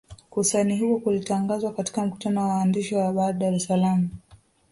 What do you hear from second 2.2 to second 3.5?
wa waandishi wa habari